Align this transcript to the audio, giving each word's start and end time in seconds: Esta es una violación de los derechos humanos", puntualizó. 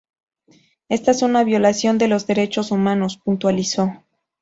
Esta 0.89 1.11
es 1.11 1.21
una 1.21 1.43
violación 1.43 1.99
de 1.99 2.07
los 2.07 2.25
derechos 2.25 2.71
humanos", 2.71 3.17
puntualizó. 3.23 4.01